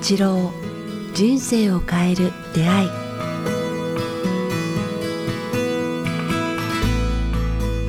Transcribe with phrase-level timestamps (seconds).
[0.00, 0.52] 八郎
[1.12, 2.88] 人生を変える出会い。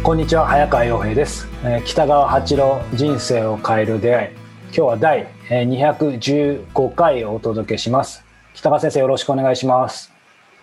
[0.01, 4.29] こんにちは早川洋平です、えー北川八郎人生を変える出会い。
[4.29, 8.23] 今日は第えー215回をお届けします。
[8.55, 10.11] 北川先生よろしくお願いします。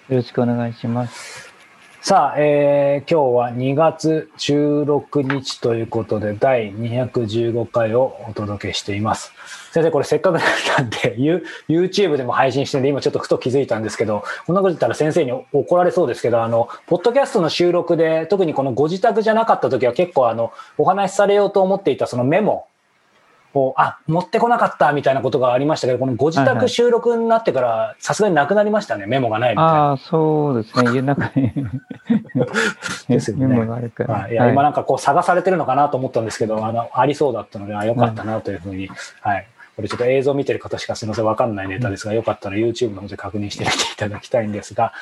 [0.09, 1.46] よろしくお願いします。
[2.09, 9.33] さあ、えー今日は2月16日ということで第215回をお届けしています。
[9.73, 22.69] 先生これせっかくなんで You- YouTube でも配信してるんで今ちょっとふと気づいたんですけどこんなこと言ったら先生に怒られそうですけどあのポッドキャストの収録で特にこのご自宅じゃなかった時は結構あのお話しされようと思っていたそのメモ
[23.57, 29.71] をあ持ってこなかったみたいなことがありましたけどこのご自宅収録になってからさすがになくなりましたねメモがないみたいな。
[29.71, 30.91] ああ、そうですね。
[30.93, 31.53] 家の中に
[33.09, 34.15] ですよねメモがあるから。
[34.15, 38.89] はい、いや、今なんかこう探されてるのかなと思ったんですけど、あの、ありそうだったので、あ、よかったなというふうに、
[39.21, 39.47] はい。
[39.77, 44.95] これちょっと映像見てる方しかすみません、わかんないネタですが、よかったら YouTube の方で確認してみていただきたいんですが、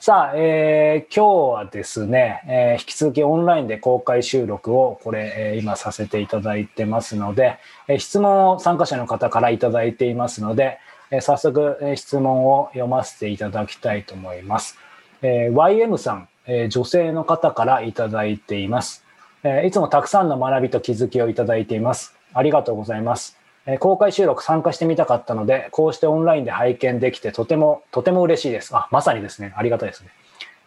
[0.00, 10.78] さあ、えー今日はですね、えー引き続きオンラインで公開収録をこれ、えー今させていただいてますので、えー質問を参加者の方からいただいていますので、
[11.10, 14.78] えー早速、えー質問を読ませていただきたいと思います。
[15.20, 19.04] えー YM さん、えー女性の方からいただいています。
[19.44, 22.16] えーいつもたくさんの学びと気づきをいただいています。
[22.32, 23.41] ありがとうございます。
[23.66, 28.76] え公開収録参加してみたかったので、こうしてオンラインで拝見できてとても、とても嬉しいです。
[28.76, 29.52] あ、まさにですね。
[29.56, 30.08] ありがたいですね。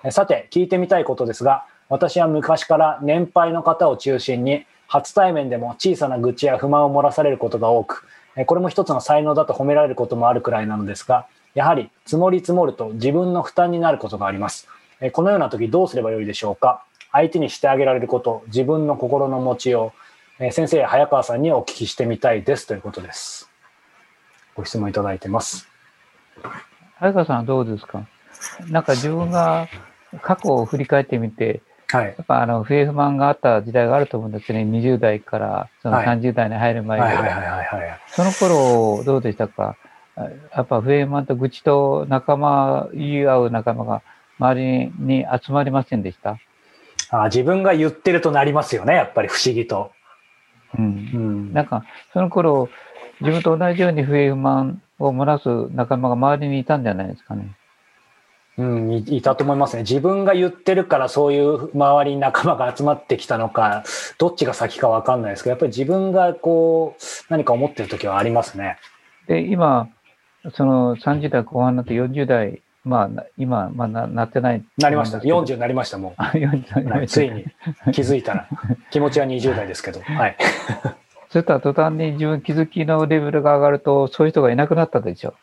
[0.03, 14.67] えさて、聞いてみたいことですが、私は昔から年配の方を中心に、初対面でも小さな愚痴や不満を漏らされることが多く、えこれも一つの才能だと褒められることもあるくらいなのですが、やはり積もり積もると自分の負担になることがあります。
[15.01, 16.83] えこのような時どうすればよいでしょうか？
[17.11, 19.99] 相手にしてあげられること、自分の心の持ちよう、
[20.39, 23.49] えー先生や早川さんにお聞きしてみたいですということです。
[24.53, 25.67] ご質問いただいてます。
[26.99, 28.05] 早川さんはどうですか？
[28.69, 29.67] なんか自分が
[30.21, 32.05] 過去を振り返ってみて、はい。
[32.07, 34.61] やっぱあの、不平不満があった時代があると思うんですね。
[34.63, 37.17] 20代からそのはい30代に入る前はいに。
[37.17, 37.99] はいはいはいはい。
[38.07, 39.77] その頃、どうでしたか？
[40.17, 44.01] あやっぱ不平不満と愚痴と仲間、言い合う仲間が
[44.39, 46.39] 周りに集まりませんでした？
[47.09, 49.91] あ自分が言ってるとなりますよね、やっぱり不思議と。
[50.77, 50.81] う。
[50.81, 51.53] うんん。
[51.53, 52.69] なんか、その頃、
[53.21, 57.55] 自分と同じように不平不満を漏らす仲間が周りにいたんじゃないですかね。
[58.57, 59.83] うん、いいたと思いますね。
[59.83, 63.83] 自分が言ってるからそういう周りに仲間が集まってきたのか、
[64.17, 68.77] どっちが先かわかんないですけど、やっぱり自分がこう、何か思ってる時はありますね。
[69.27, 69.89] で、今、
[70.53, 74.63] その30代後半になって40代、まあ、な今、まあな、なってない。
[74.77, 75.17] なりました。
[75.17, 77.07] 40 40になりました、もあ、40になりう。
[77.07, 77.43] ついに
[77.91, 78.47] 気づいたら。
[78.91, 79.99] 気持ちは20代ですけど。
[80.01, 80.37] はい。
[81.29, 85.33] そしたら途端に自分気づきのレベルが上がると、そういう人がいなくなったでしょ。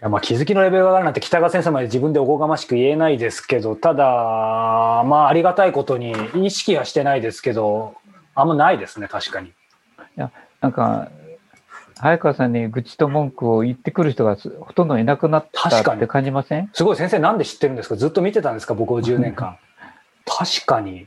[0.00, 7.94] いやまあ気づきのレベルが上がるなんて北川先生まで自分でおこがましく言えないですけど、ただ、まあありがたいことに意識はしてないですけど、
[8.34, 9.52] あんまないですね、確かに。
[10.16, 11.08] なんか、
[12.00, 15.98] 早川さんに愚痴と文句を言ってくる人がすほとんどいなくなった確かに。
[15.98, 16.70] って感じません？
[16.72, 17.96] すごい先生なんで知ってるんですか？
[17.96, 18.74] ずっと見てたんですか？
[18.74, 19.58] 僕を10 年間。
[20.26, 21.06] 確かに。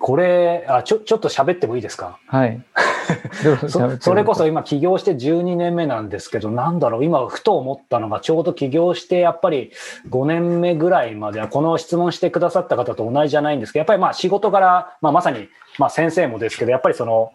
[0.00, 2.18] これ、あ、ちょ、ちょっと喋ってもいいですか？
[2.28, 2.62] はい。
[3.68, 9.72] そそれこそ今起業して12年目なんですけど、なんだろう、今ふと思ったのが、ちょうど起業してやっぱり
[10.10, 17.32] 5年目ぐらいまでは、この質問してくださった方と同じじゃないんですけど、やっぱりまあ仕事から、まあまさに、まあ先生もですけど、やっぱりその、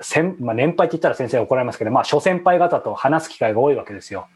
[0.00, 4.26] 先まあ、年配って言ったら先生怒られますけど、まあ諸先輩方と話す機会が多いわけですよ。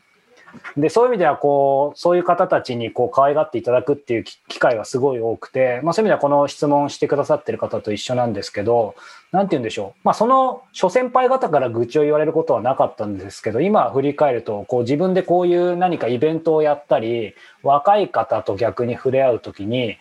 [0.77, 8.95] で、そういう意味では、こう、そういう方たちに、こう、可愛がっていただくっていう機会がすごい多くて、まあ、そういう意味では、この質問してくださってる方と一緒なんですけど、
[9.33, 10.00] なんて言うんでしょう。
[10.05, 19.95] まあ、その諸先輩方から愚痴を言われることはなかったんですけど、今振り返ると、こう、自分でこういう何かイベントをやったり、若い方と逆に触れ合うときに、や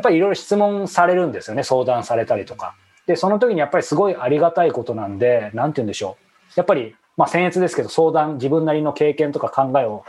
[0.00, 1.62] っぱりいろいろ質問されるんですよね。
[1.62, 2.74] 相談されたりとか。
[3.12, 6.52] で、その時にやっぱりすごいありがたいことなんで、なんて言うんでしょう。
[6.56, 10.04] やっぱり、まあ、僭越ですけど、相談、自分なりの経験とか考えを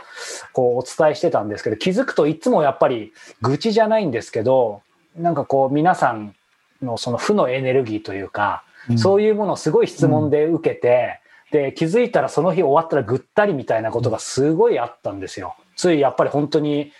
[0.54, 3.12] こうお伝えしてたんですけど、気づくといつもやっぱり
[3.42, 4.80] 愚痴じゃないんですけど、
[5.16, 6.34] なんかこう皆さん
[6.82, 8.64] のその負のエネルギーというか、
[8.96, 11.20] そういうものをすごい質問で受けて、
[11.50, 15.56] で、気づいたらその日終わったらぐったりみたいなことがすごいあったんですよ。
[15.76, 16.92] ついやっぱり本当に、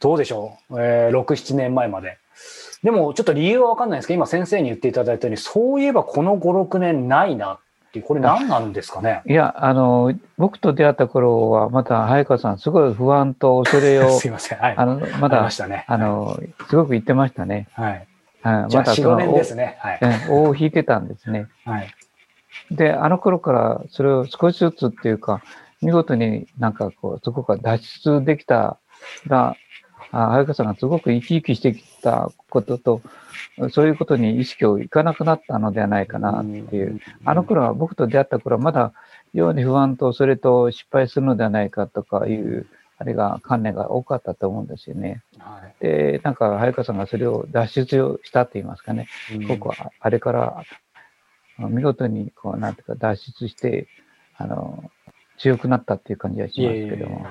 [0.00, 2.18] どうでしょう、えー、6、7年前まで。
[2.82, 7.58] でもちょっと理由はわかんないんですけど、今先生に言っていただいたように、そういえばこの5、6年ないなっ
[7.92, 9.22] ていう、これ何なんですかね？
[9.26, 14.58] いや、あの、僕と出会った頃は、また早川さん、すごい不安と恐れを、 すいません。
[14.58, 14.74] はい。
[14.76, 15.84] あの、まだましたね。
[15.86, 16.38] あの、
[16.68, 17.68] すごく言ってましたね。
[17.74, 18.06] はい。
[18.42, 19.76] はいじゃあ4、5まだその、年ですね。
[19.78, 20.00] はい。
[20.28, 21.46] お尾を引いてたんですね。
[21.64, 21.94] はい。
[22.72, 25.42] で、あの頃からそれを少しずつっていうか、
[25.80, 28.78] 見事になんかこう、そこから脱出できた
[29.26, 29.56] ら、あ
[30.12, 33.00] 早川さんがすごく生き生きしてきたことと、
[33.70, 37.00] そういうことに意識をいかなくなったのではないかなっていう。
[37.24, 38.92] あの頃は僕と出会った頃はまだ
[39.32, 42.66] 非常に不安とそれと失敗するのではないかとかいう、
[42.98, 45.22] あれが観念が多かったと思うんですよね。
[45.38, 49.08] はいで、なんか早川さんがそれを脱出をしたと言いますかね。
[49.34, 50.62] うん僕はあれから
[51.58, 53.88] 見事にこう、なんていうか脱出して、
[54.36, 54.90] あの、
[55.38, 57.26] 強くなったっていう感じはしますけども。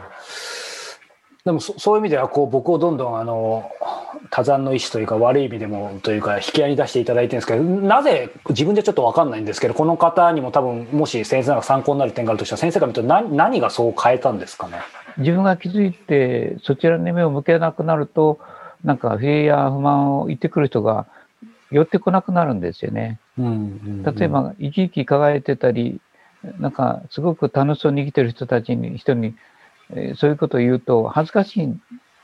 [1.44, 3.72] でもそそういう意味ではこう僕をどんどんあの
[4.30, 14.78] 多山の意志というか悪い意味でもというか引き合いに出していただいてるんですけどなぜ自分でちょっと分かんないんですけどこの方にも多分もし先生が参考になる点があるとしたら先生から見ると何何がそう変えたんですかね？
[15.18, 18.40] 自分が気づいて、そちらに目を向けなくなると、
[18.84, 21.06] なんか不平や不満を言ってくる人が
[21.70, 23.20] 寄ってこなくなるんですよね。
[23.38, 26.00] 例えば、生き生き輝いてたり、
[26.60, 29.36] なんかすごく楽しそうに生きてる人たちに、人に、
[29.96, 31.74] えーそういうことを言うと恥ずかしいっ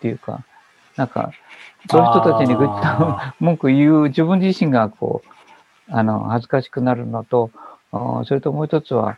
[0.02, 0.44] ていうか、
[0.96, 1.32] なんか、
[1.90, 7.52] そういう人たちに愚痴とあ 文句言う自分自身がこう、あの、恥ずかしくなるのと、
[8.26, 9.18] それともう一つは、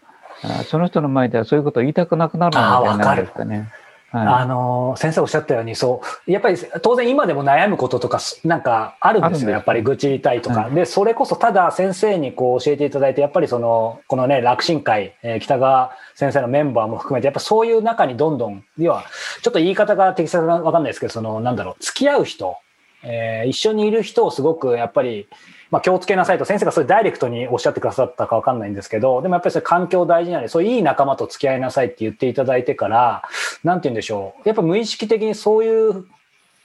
[0.65, 3.69] その人の前ではそういうことを言いたくなくなるのではないですかね。
[4.11, 19.05] はあの先生おっしゃったようにそうやっぱり当然今でも悩むこととかなんかあるんですよやっぱり愚痴言いたいとか、はでそれこそただ先生にこう教えていただいてやっぱりそのこのね楽神会、えー北川先生のメンバーも含めてやっぱそういう中にどんどん要は
[19.41, 22.57] ちょっと言い方が適切かわかんないですけどそのなんだろう付き合う人、
[23.03, 25.27] えー一緒にいる人をすごくやっぱり
[25.71, 33.23] まあ、気をつけなさいと先生がそれダイレクトにおっしゃってくださったかわかんないんですけど、でもやっぱりそれ環境大事なので、そういういい仲間と付き合いなさいって言っていただいてから、
[33.63, 34.47] なんて言うんでしょう。
[34.47, 36.05] やっぱ無意識的にそういう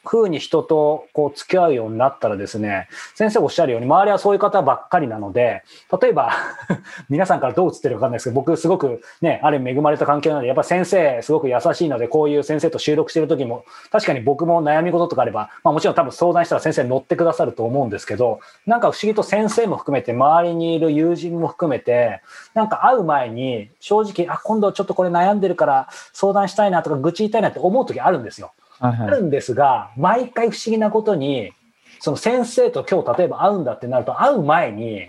[0.05, 5.65] 風に人とこう付き合うようになったらですね、先生おっしゃるように、周りはそういう方ばっかりなので、
[6.01, 6.33] 例えば、
[7.09, 22.21] 皆さんからどう映ってるかわかんないですけど、僕すごくね、ある恵まれた環境なので、やっぱ先生すごく優しいので、こういう先生と収録してる時も、確かに僕も悩み事とかあれば、まあもちろん多分相談したら先生乗ってくださると思うんですけど、なんか不思議と先生も含めて、周りにいる友人も含めて、
[22.55, 28.53] なんか会う前に、正直、あ、今度ちょっとこれ悩んでるから相談したいなとか愚痴言いたいなって思う時あるんですよ。
[28.89, 31.53] あるんですが、毎回不思議なことに、
[32.01, 35.09] その先生と今日例えば会うんだってなると、会う前に、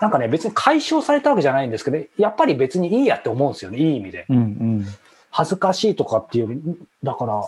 [0.00, 4.26] なんかね、別に解消されたわけじゃないんですけど、やっぱり別にいいやって思うんですよね、いい意味で。
[4.28, 4.86] うんうん。
[5.30, 7.42] 恥ずかしいとかっていうより、だから、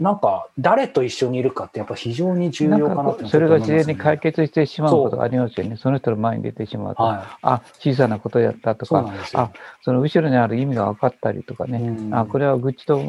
[0.00, 5.76] なんか、誰と一緒にいるかってやっぱ非常に重要かなかってそれが自然に解決決してしまうことがありますよね。
[5.76, 7.02] その人の前に出てしまうと。
[7.04, 9.52] はあ、小さなことやったとか、なんですよあ。、
[9.82, 11.78] その後ろにある意味が分かったりとかね。
[11.78, 13.00] うんあ、これは愚痴と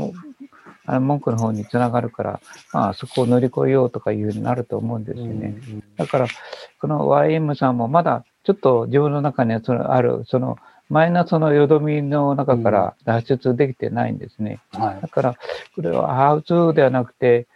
[0.86, 2.40] あの文句の方につながるから、
[2.74, 5.56] まあ、そこを乗り越えようとかいうふうになると思うんですよね。
[5.70, 6.28] うんだから、
[6.80, 10.58] この YM さんもまだちょっと自分の中にはそのある、その
[10.90, 14.60] マイナスのよどみの中から脱出できてないんですね。
[14.72, 15.36] はいだから、
[15.76, 17.48] これはハウツーではなくて、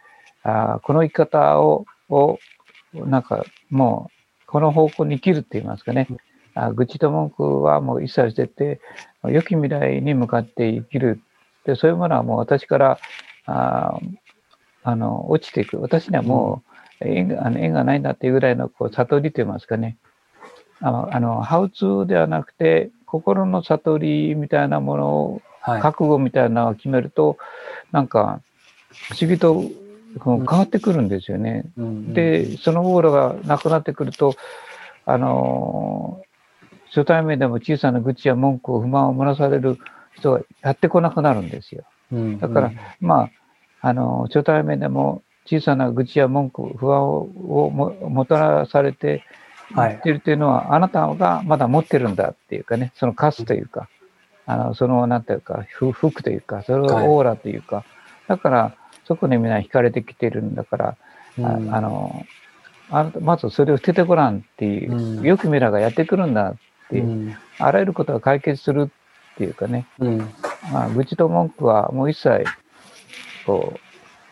[0.44, 2.40] あーこの生き方を、を、
[2.94, 4.10] なんかも
[4.44, 6.08] う、この方向に生きるって言いますかね。
[6.56, 8.82] あー愚痴と文句はもう一切捨てて、
[9.24, 11.22] 良き未来に向かって生きる。
[11.66, 13.00] で、そういうものはもう私から、
[13.46, 14.18] あー
[14.84, 15.82] あの、落ちていく。
[15.82, 16.64] 私にはも
[17.02, 19.98] う縁が、あの縁がないんだっていうぐらいのこう悟りと言いますかね。
[20.82, 25.82] あの、あのハウツーではなくて、心の悟りみたいなものをはい。
[25.82, 27.38] 覚悟みたいなのを決めると、
[27.92, 28.42] なんか、
[29.10, 29.66] 不思議と
[30.24, 31.66] 変わってくるんですよね。
[31.78, 34.36] うんで、そのオーラがなくなってくると、
[35.06, 36.30] あのー
[36.92, 39.78] 初対面でも小さな愚痴や文句を不満を漏らされる
[40.20, 41.84] 人がやってこなくなるんですよ。
[42.12, 42.40] うん。
[42.40, 42.72] だから、
[43.02, 43.30] ま
[43.82, 49.24] あ、あのー初対面でも小さな愚痴や文句、不安ををももたらされて
[49.74, 49.90] はい。
[49.92, 53.88] 言ってるっていうのは、あなたがまだ持ってるんだっていうかね、そのカスというか、
[54.46, 57.08] あの、その、なんていうか、ふ服というか、それはい。
[57.08, 57.86] をオーラというか、
[58.28, 60.96] だから、そこにみんな惹かれてきてるんだから、あ
[61.38, 61.76] うん。
[61.76, 62.26] あの、
[62.90, 65.24] あなたまずそれを捨ててごらんっていう、うん。
[65.24, 66.56] よく未来がやってくるんだっ
[66.90, 67.36] てうん。
[67.60, 68.90] あらゆることが解決する
[69.40, 70.18] っていうかね、うん。
[70.74, 72.44] まあ、愚痴と文句はもう一切、
[73.46, 73.80] こう、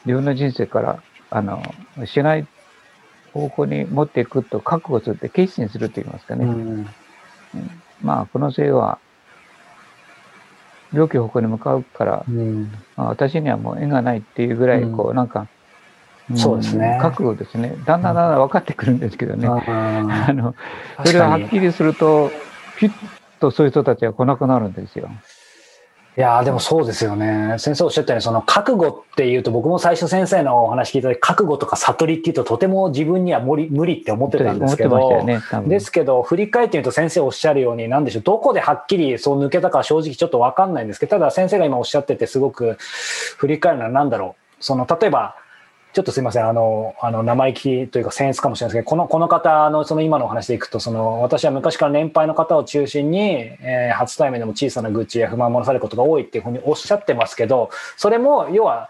[0.05, 1.63] 自分の人生から、あの、
[2.05, 2.45] しない
[3.33, 6.43] 方向に持っていくと覚悟するって決心すると言いますかね。
[6.43, 6.87] うん。
[8.01, 8.99] まあ、この性は、
[10.91, 12.63] 良き方向に向かうから、うん。
[12.97, 14.97] まあ、私にはもう縁がないっていうぐらい、うん。
[14.97, 15.47] こう、なんか、
[16.33, 16.99] んそうですね。
[17.01, 17.77] 覚悟ですね。
[17.85, 19.47] だんだんだんだん分かってくるんですけどね。
[19.47, 20.53] あ の、
[21.05, 22.29] それがはっきりすると、
[22.77, 22.93] ピュッ
[23.39, 25.09] とそういう人たちが来なくなるんですよ。
[26.17, 27.57] いやーでもそうですよね。
[27.59, 44.63] 先生おっしゃったように、その覚悟っていうと、僕も最初先生のお話聞いた時、覚悟とか悟りっていうと、とても自分には無理無理って思ってたんですけど、ねですけど、振り返ってみると先生おっしゃるように、なんでしょう、どこではっきりそう抜けたかは正直ちょっとわかんないんですけど、ただ先生が今おっしゃってて、すごく振り返るのはなんだろう。
[44.63, 45.35] その、例えば、
[45.93, 53.19] ちょっとすいません、あの、あの生意気というか、センスかもしれないですけど、この、この方の、その今のお話でいくと、その、私は昔から年配の方を中心に、
[53.61, 58.89] えー初対面でも小さな愚痴や不満を漏らされることが多いっていうふうにおっしゃってますけど、それも、要は、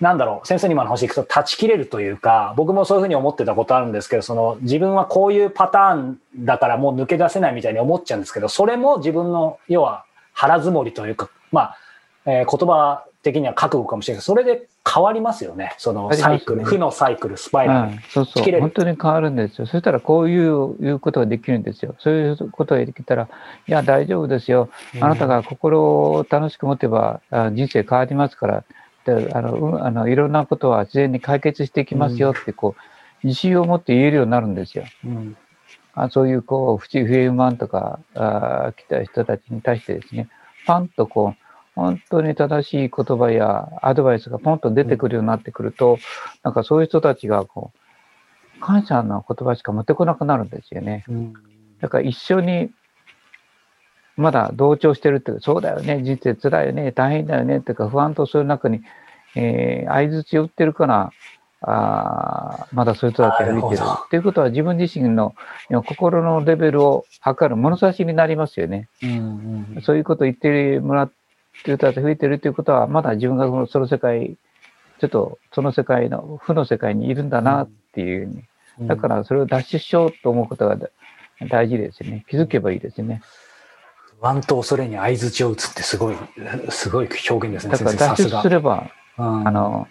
[0.00, 11.76] なんだろう、先生に今の話でいくと、断ち切れるというか、僕もそういうふうに思ってたことあるんですけど、その、自分はこういうパターンだからもう抜け出せないみたいに思っちゃうんですけど、それも自分の、要は、腹積もりというか、まあ、
[12.26, 15.74] えー言葉的には覚悟かもしれないけど、それで変わりますよね。
[15.78, 17.92] そのサイクル、ね負のサイクル、スパイラル。
[17.92, 18.60] うん、そうそう。
[18.60, 19.66] 本当に変わるんですよ。
[19.66, 21.94] そしたらこういういうことができるんですよ。
[21.98, 23.28] そういうことができたら、
[23.66, 24.70] いや、大丈夫ですよ。
[25.00, 28.64] あなたが心を楽しく持てば、あ人生変わりますから、
[29.04, 34.84] であのうんあのいろんなことは自然に解決していきますよって、こう、自信を持って言えるようになるんですよ。
[35.04, 35.36] うん
[35.94, 40.28] あそういう、こう、不不平不満とか、あ来た人たちに対してですね、
[40.64, 41.47] パンとこう、
[41.78, 45.98] 本当に正しい言葉やアドバイスがポンと出てくるようになってくると、
[46.42, 47.70] なんかそういう人たちが、こ
[48.56, 51.04] う、感謝の言葉しか持ってこなくなるんですよね。
[51.08, 51.32] うん
[51.80, 52.72] だから一緒に、
[54.16, 58.80] まだ同調してるっていうか、そうだよね、人生辛いよね、大変だよね、っていうか、不安とそういう中に、
[59.36, 61.12] えー、相づちを打ってるから、
[61.60, 63.82] あーまだそういう人たちが吹いてる。
[64.06, 65.36] っていうことは、自分自身の
[65.86, 68.88] 心のレベルを測る物差しになりますよね。
[69.04, 69.10] うん
[69.76, 71.12] うんそういうことを言ってもらっ
[71.62, 74.36] てる人たちが増えてるっていうことは、まだ自分がそのその世界、
[75.00, 78.88] ちょっとその世界の、負の世界にいるんだなっていうふうに。
[78.88, 80.88] だからそれを脱出しようと思うことがだ
[81.48, 82.24] 大事ですよね。
[82.28, 83.22] 気づけばいいですよね。
[84.20, 86.16] 不安と恐れに相づちを打つってすごい、
[86.70, 88.48] すごい表現ですね、だから脱出す。
[88.48, 89.88] れば、うんあの、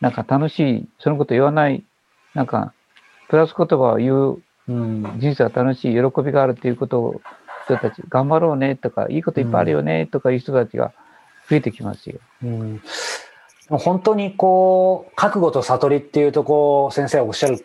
[0.00, 1.84] なんか楽しい、そのこと言わない、
[2.34, 2.72] なんか、
[3.28, 7.20] プラス言葉を言ううん人生は楽しい、喜びがあるっていうことを、
[7.76, 10.92] 人たち、頑張ろうねとか、いいこといっぱいあるよねとかいう人たちが
[11.48, 12.18] 増えてきますよ。
[12.44, 12.82] うん
[13.78, 17.62] 本当にこう、覚悟と悟りっていうとこう、先生がおっしゃる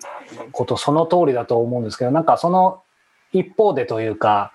[0.52, 2.84] ことその通りだと思うんですけど、なんかその
[3.34, 4.52] 一方でというか、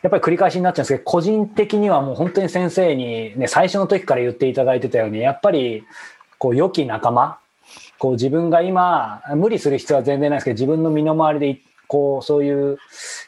[0.00, 5.84] やっぱり繰り返しになっちゃうんですけど、個人的にはもう本当に先生にね、最初の時から言っていただいてたように、やっぱり
[6.38, 7.38] こう、良き仲間、
[7.98, 12.78] こう自分が今、無理する必要は全然ないですけど、自分の身の回りでい、こう、そういう、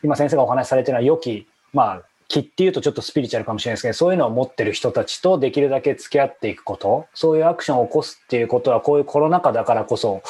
[0.03, 10.23] 今先生がお話しされてるのは良き、まあ、気っていうとちょっとスピリチュアルかもしれないですけど、そういうのを持ってる人たちとできるだけ付き合っていくこと、そういうアクションを起こすっていうことは、こういうコロナ禍だからこそ、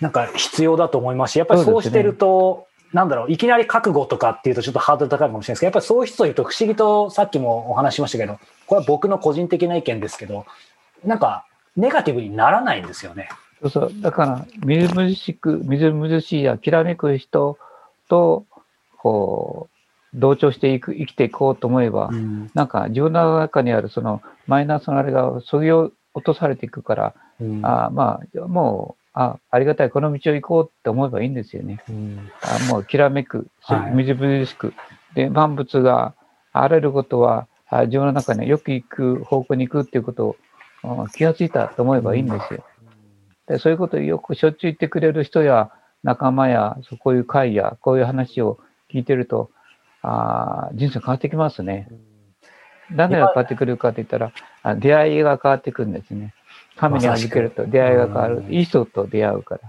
[0.00, 10.44] なんか必要だと思いますし、やっぱりそうしてると、なんだろう、いきなり覚悟とかっていうとちょっとハードル高いかもしれないですけど、やっぱりそういう人といると不思議とさっきもお話ししましたけど、これは僕の個人的な意見ですけど、
[11.04, 11.46] なんか
[11.76, 13.28] ネガティブにならないんですよね。
[13.62, 13.92] そうそう。
[14.00, 17.58] だから、みずみずしく、みずみずしいや、きらめく人
[18.08, 18.44] と、
[18.98, 19.75] こう、
[20.16, 25.92] 同調していく、生きていこうと思えば、うんなんか自分の中にあるそのマイナスのあれがそぎ落
[26.24, 31.82] とされていくから、うんあまあ、もう、あ、ありがたい、この道を行こうって思えばいいんですよね。
[31.88, 34.72] うんあもうきらめく、はいみずみずしく。
[35.14, 36.14] で、万物が
[36.52, 40.36] あらゆることは、あ自分の中によく行く方向に行くっていうことを
[40.84, 42.64] あ気がついたと思えばいいんですよ。
[43.48, 45.70] でそういうことをよくしょっちゅう言ってくれる人や
[46.02, 48.58] 仲間や、そうこういう会や、こういう話を
[48.92, 49.50] 聞いてると、
[50.08, 51.88] あー人生変わってきますね。
[52.90, 54.32] 何が変わってくるかって言ったら、
[54.62, 56.32] あ出会いが変わってくるんですね。
[56.76, 58.36] 神に預けると出会いが変わる。
[58.38, 59.60] うんいい人と出会うから。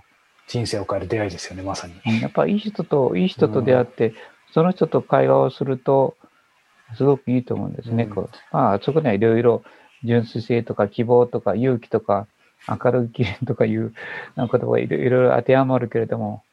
[0.48, 1.96] 人生を変える出会いですよね、まさに。
[2.06, 4.14] うんやっぱいい人と、いい人と出会って、
[4.54, 6.16] その人と会話をすると、
[6.96, 8.04] すごくいいと思うんですね。
[8.04, 9.64] うんこうまあ、そこにはいろいろ
[10.04, 12.28] 純粋性とか希望とか勇気とか
[12.68, 13.94] 明るい気とかいう
[14.36, 16.44] 言葉がいろいろ当てはまるけれども、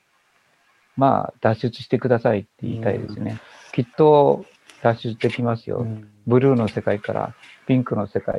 [0.96, 3.38] まあ、脱出してくださいって言いたいですね。
[3.74, 4.44] きっと
[4.82, 5.86] 脱出できますよ。
[6.26, 7.34] ブルーの世界から
[7.66, 8.38] ピンクの世界、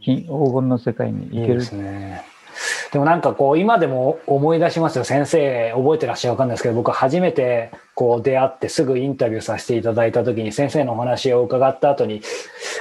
[0.00, 1.40] 金 黄金の世界に行ける。
[1.40, 2.22] いいですね。
[2.92, 5.04] でもなんかこう今でも思い出しますよ。
[5.04, 12.20] 先生覚えてらっしゃるかんないですけど僕初めてこう出会ってすぐインタビューさせていただいた時に先生のお話を伺った後に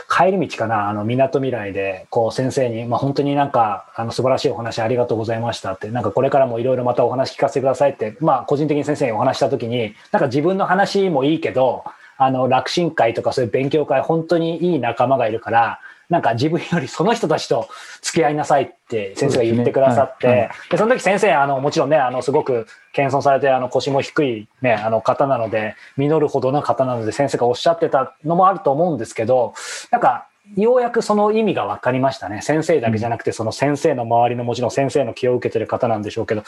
[0.09, 11.85] 帰り道かなあの港未来でこう先生に、まあ、本当になんかあの素晴らしいお話ありがとうございましたってなんかこれからもいろいろまたお話聞かせてくださいってまあ個人的に先生にお話した時になんか自分の話もいいけど
[12.17, 15.79] あの楽神会とかそういう勉強会本当にいい仲間がいるから
[16.11, 17.69] なんか自分よりその人たちと
[18.01, 20.39] 付き合いなさいって先生が言ってくださって、そね。
[20.41, 20.49] はい。
[20.69, 29.53] でその時先生、あの、もちろんね、あの、すごく謙遜されて、あの、腰も低いね、あの方なので、実るほどの方なので、先生がおっしゃってたのもあると思うんですけど、
[29.89, 30.27] なんか、
[30.57, 32.41] ようやくその意味が分かりましたね。
[32.41, 36.43] 先生だけじゃなくて、その先生の周りのもちろん先生の気を受けてる方なんでしょうけど、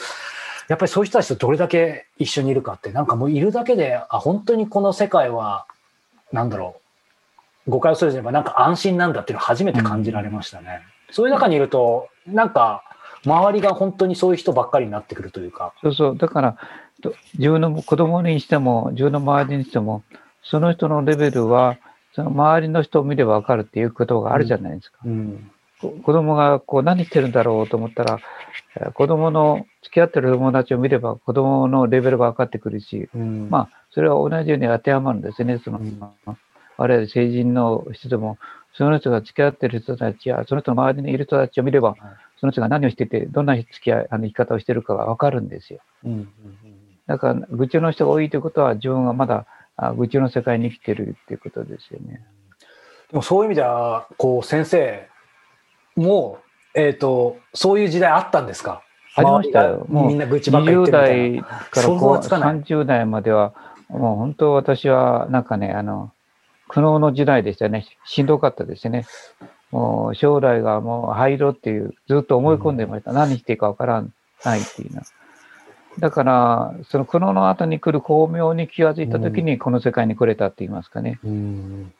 [0.68, 5.64] やっぱりそういう人たちとどれだけ一緒にいるかって、なんかもういるだけで、あ、本当にこの世界は、
[6.32, 6.83] なんだろう、
[7.66, 10.82] 誤解をするじゃばなんか安心なんだっていうのを初めて感じられましたね。
[11.10, 12.82] そういう中にいると、なんか、
[13.24, 15.72] 周りが本当にそういう人ばっかりになってくるというか。
[15.82, 16.16] そうそう。
[16.16, 16.56] だから、
[17.38, 20.02] 自分の子供にしても、自分の周りにしても、
[20.42, 21.78] その人のレベルは、
[22.14, 24.98] その周りの人を見ればわかるっていうことがあるじゃないですか。
[25.04, 28.20] うん、子供がこう何してるんだろうと思ったら、
[28.92, 35.60] 子供の付き合ってる友達を見れば子供のレベルが分かってくるし、うん、まあ、それは同じように当てはまるんですね。
[35.64, 36.00] その、うん、
[36.76, 38.38] あるいは成人の人でも、
[38.76, 41.94] その人が付き合ってる人たちや、その人の周りにいる人たちを見れば、
[42.40, 45.80] その人が何をしてて、どんな付き合い、あの生き方をしてるかが分かるんですよ。
[46.04, 46.28] うん
[47.06, 49.46] だから、愚痴の人が多いということは、自分はまだ
[49.96, 52.24] 愚痴の世界に生きてるっていうことですよね。
[53.10, 55.06] でもそういう意味では、こう、先生
[55.96, 56.38] も、
[56.74, 58.82] えっ、ー、と、そういう時代あったんですか？
[59.16, 59.86] ありましたよ。
[59.88, 63.52] もうみんな愚痴ばっかり言ってる20代からこう30代までは、
[63.88, 66.10] もう本当私はなんかね、あの、
[66.74, 67.86] 苦悩の時代でしたね。
[68.04, 69.06] しんどかったですね。
[69.70, 73.12] もう将来がもう灰色っていう、ずっと思い込んでました。
[73.12, 74.04] うん、何していいかわから
[74.44, 75.02] ないっていうの。
[76.00, 81.20] だから、その苦悩の後に来る巧妙に気がついたときに、この世界に来れたって言いますかね。
[81.22, 81.92] うん、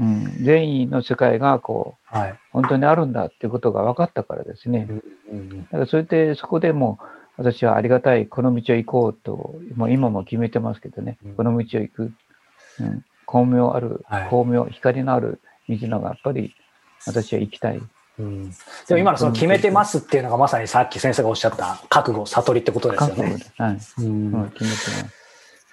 [0.00, 4.86] うん、善意の世界がこう、はい、本当にあるんだっていうことが分かったからですね。
[5.32, 7.00] うん、だからそれで、そこでも
[7.36, 12.12] 私はありがたい、この道を行こうと、もう今も決めてますけどね、この道を行く、
[12.80, 16.54] うん、巧妙ある、巧妙、光のある道のがやっぱり
[17.06, 17.80] 私は行きたい。
[18.18, 18.54] うん、で
[18.90, 23.38] も今のその決めてますっていうのがまさにさっき先生がおっしゃった覚悟、悟りってことですよね。
[23.58, 23.72] はい。
[23.72, 25.14] うん、決めてます。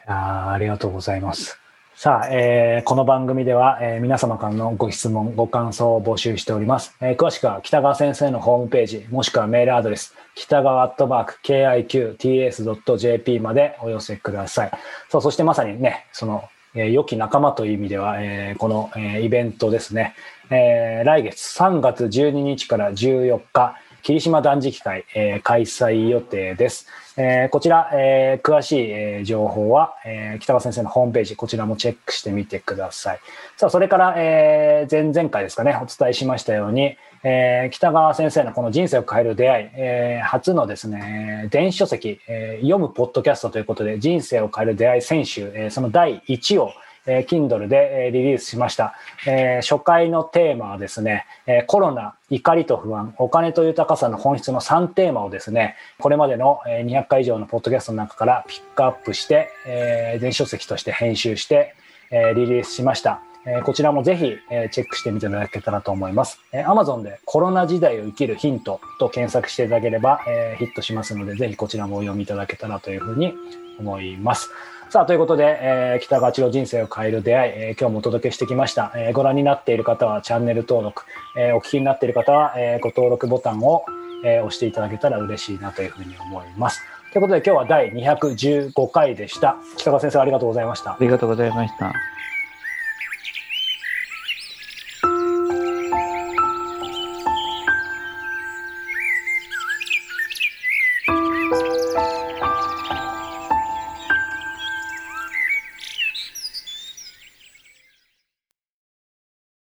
[0.06, 1.58] あありがとうございます。
[1.96, 6.94] さあ、えー、この番組では、えー、皆様からのご質問、ご感想を募集しております。
[7.00, 14.72] えー、詳しくは北川先生のホームページ、もしくはメールアドレス、北川アットバーク KIQTS.jp までお寄せください。
[15.08, 16.44] さあ、そしてまさにね、その、
[16.76, 20.14] え、良き仲間という意味では、え、この、え、イベントですね、
[20.50, 26.86] え、来月3月12日から14日、霧島断食会、えー、開催予定です。
[27.18, 33.20] えー、こちら、えー、詳しい、えー、情報は、えー、北川先生のホームページ、こちらもチェックしてみてください。
[33.58, 46.70] さあ、それから、えー、前々回ですかね、お伝えしましたように、えー、北川先生のこの人生を変える出会い、えー、初のですね、電子書籍、えー、読むポッドキャストということで、人生を変える出会い選手、えー、その第1を、
[47.06, 48.96] えー、Kindle で、え、リリースしました。
[49.28, 61.76] えー、初回のテーマはですね、えー、コロナ、怒りと不安、お金と豊かさの本質の3テーマをですね、これまでの200回以上のポッドキャストの中からピックアップして、えー、電子書籍として編集して、
[62.12, 63.22] えー、リリースしました。
[63.48, 66.40] え、こちらもぜひ、え、チェックしてみていただけたらと思います。
[66.52, 73.36] え、Amazon でコロナ時代を生きるヒントと検索していただければ、え、ヒットしますので、ぜひこちらもお読みいただけたらというふうに
[73.80, 74.50] 思います。
[74.90, 78.94] さあ、ということで、えー、北川千代人生を変える出会い、えー、今日もお届けしてきました。
[78.96, 81.04] えー、ご覧になっている方はチャンネル登録、
[81.38, 83.84] えー、お聞きになっている方は、えー、ご登録ボタンを、
[84.24, 86.82] えー、押していただけたら嬉しいなというふうに思います。
[87.12, 89.58] ということで今日は第215回でした。
[89.78, 90.92] 北川先生ありがとうございました。
[90.92, 91.92] ありがとうございました。